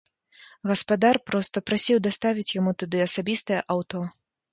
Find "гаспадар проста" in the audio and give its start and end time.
0.69-1.61